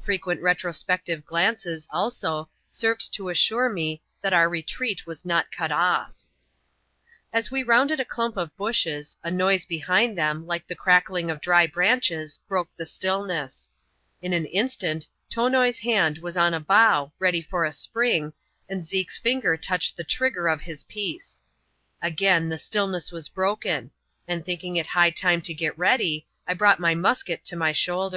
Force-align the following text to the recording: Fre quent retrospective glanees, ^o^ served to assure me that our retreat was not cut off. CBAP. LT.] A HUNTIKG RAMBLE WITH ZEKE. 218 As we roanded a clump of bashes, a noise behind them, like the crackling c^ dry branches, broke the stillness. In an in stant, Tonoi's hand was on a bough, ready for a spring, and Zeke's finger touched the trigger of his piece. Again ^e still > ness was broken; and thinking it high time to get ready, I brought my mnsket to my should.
Fre 0.00 0.12
quent 0.14 0.40
retrospective 0.40 1.26
glanees, 1.26 1.86
^o^ 1.92 2.48
served 2.70 3.12
to 3.12 3.28
assure 3.28 3.68
me 3.68 4.00
that 4.22 4.32
our 4.32 4.48
retreat 4.48 5.06
was 5.06 5.26
not 5.26 5.52
cut 5.52 5.70
off. 5.70 6.14
CBAP. 6.14 6.14
LT.] 6.14 6.16
A 6.16 6.16
HUNTIKG 6.16 7.28
RAMBLE 7.28 7.36
WITH 7.36 7.36
ZEKE. 7.36 7.36
218 7.36 7.38
As 7.38 7.50
we 7.50 7.64
roanded 7.64 8.00
a 8.00 8.04
clump 8.06 8.36
of 8.38 8.56
bashes, 8.56 9.16
a 9.22 9.30
noise 9.30 9.66
behind 9.66 10.16
them, 10.16 10.46
like 10.46 10.66
the 10.66 10.74
crackling 10.74 11.26
c^ 11.26 11.40
dry 11.42 11.66
branches, 11.66 12.38
broke 12.48 12.74
the 12.78 12.86
stillness. 12.86 13.68
In 14.22 14.32
an 14.32 14.46
in 14.46 14.70
stant, 14.70 15.06
Tonoi's 15.30 15.80
hand 15.80 16.16
was 16.16 16.38
on 16.38 16.54
a 16.54 16.60
bough, 16.60 17.12
ready 17.18 17.42
for 17.42 17.66
a 17.66 17.70
spring, 17.72 18.32
and 18.70 18.86
Zeke's 18.86 19.18
finger 19.18 19.58
touched 19.58 19.98
the 19.98 20.02
trigger 20.04 20.48
of 20.48 20.62
his 20.62 20.82
piece. 20.84 21.42
Again 22.00 22.48
^e 22.48 22.58
still 22.58 22.86
> 22.86 22.88
ness 22.88 23.12
was 23.12 23.28
broken; 23.28 23.90
and 24.26 24.46
thinking 24.46 24.76
it 24.76 24.86
high 24.86 25.10
time 25.10 25.42
to 25.42 25.52
get 25.52 25.76
ready, 25.78 26.26
I 26.46 26.54
brought 26.54 26.80
my 26.80 26.94
mnsket 26.94 27.42
to 27.42 27.54
my 27.56 27.72
should. 27.72 28.14